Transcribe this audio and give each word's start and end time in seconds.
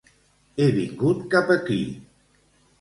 He 0.61 0.69
vingut 0.77 1.23
cap 1.37 1.55
aquí. 1.59 1.79